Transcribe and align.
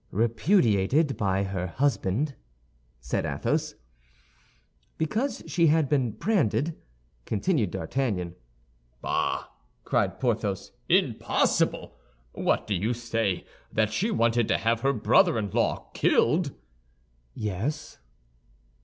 "Repudiated 0.09 1.15
by 1.15 1.43
her 1.43 1.67
husband," 1.67 2.33
said 3.01 3.23
Athos. 3.23 3.75
"Because 4.97 5.43
she 5.45 5.67
had 5.67 5.87
been 5.89 6.13
branded," 6.13 6.75
continued 7.27 7.69
D'Artagnan. 7.69 8.33
"Bah!" 9.03 9.49
cried 9.83 10.19
Porthos. 10.19 10.71
"Impossible! 10.89 11.99
What 12.31 12.65
do 12.65 12.73
you 12.73 12.95
say—that 12.95 13.93
she 13.93 14.09
wanted 14.09 14.47
to 14.47 14.57
have 14.57 14.79
her 14.81 14.91
brother 14.91 15.37
in 15.37 15.51
law 15.51 15.91
killed?" 15.93 16.51
"Yes." 17.35 17.99